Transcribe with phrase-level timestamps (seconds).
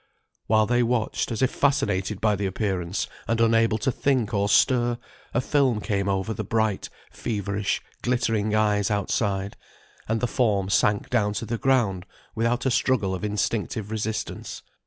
[0.47, 4.97] While they watched, as if fascinated by the appearance, and unable to think or stir,
[5.31, 9.55] a film came over the bright, feverish, glittering eyes outside,
[10.07, 14.63] and the form sank down to the ground without a struggle of instinctive resistance.